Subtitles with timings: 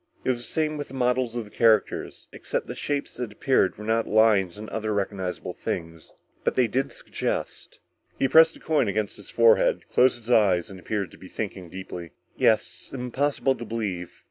[0.25, 3.77] It was the same with the models of the characters, except the shapes that appeared
[3.77, 6.11] were not of lions or other recognizable things.
[6.43, 7.77] But they did suggest."
[8.19, 11.69] _He pressed the coin against his forehead, closed his eyes and appeared to be thinking
[11.69, 12.13] deeply.
[12.35, 14.11] "Yes, impossible to believe.